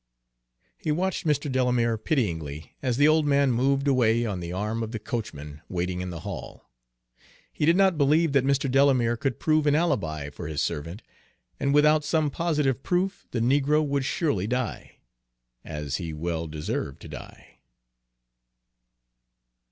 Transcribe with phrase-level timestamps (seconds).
[0.79, 1.47] He watched Mr.
[1.51, 6.01] Delamere pityingly as the old man moved away on the arm of the coachman waiting
[6.01, 6.67] in the hall.
[7.53, 8.67] He did not believe that Mr.
[8.67, 11.03] Delamere could prove an alibi for his servant,
[11.59, 14.93] and without some positive proof the negro would surely die,
[15.63, 17.59] as he well deserved to die.